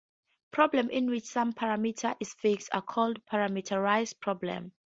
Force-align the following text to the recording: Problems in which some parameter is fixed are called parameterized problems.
Problems 0.49 0.89
in 0.89 1.11
which 1.11 1.25
some 1.25 1.53
parameter 1.53 2.15
is 2.19 2.33
fixed 2.33 2.69
are 2.73 2.81
called 2.81 3.23
parameterized 3.27 4.19
problems. 4.19 4.71